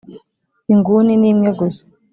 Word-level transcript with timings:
inguni 0.73 1.13
nimwe 1.21 1.49
gusa 1.59 1.83